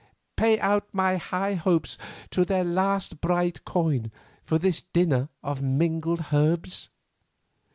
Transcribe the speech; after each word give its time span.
Pay 0.35 0.59
out 0.59 0.87
my 0.91 1.17
high 1.17 1.53
hopes 1.53 1.95
to 2.31 2.43
their 2.43 2.63
last 2.63 3.21
bright 3.21 3.63
coin 3.65 4.11
for 4.43 4.57
this 4.57 4.81
dinner 4.81 5.29
of 5.43 5.61
mingled 5.61 6.25
herbs? 6.33 6.89